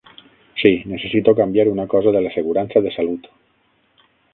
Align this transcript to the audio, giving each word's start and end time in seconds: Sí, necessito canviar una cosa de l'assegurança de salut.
Sí, 0.61 0.71
necessito 0.93 1.35
canviar 1.41 1.67
una 1.75 1.87
cosa 1.95 2.17
de 2.17 2.25
l'assegurança 2.25 2.87
de 2.87 2.99
salut. 3.01 3.33